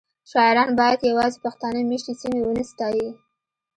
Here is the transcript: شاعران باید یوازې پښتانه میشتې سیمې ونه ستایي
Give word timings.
شاعران 0.31 0.69
باید 0.79 1.07
یوازې 1.11 1.37
پښتانه 1.45 1.79
میشتې 1.91 2.13
سیمې 2.21 2.39
ونه 2.43 2.63
ستایي 2.71 3.07